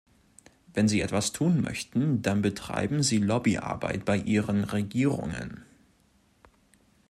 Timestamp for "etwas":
1.01-1.31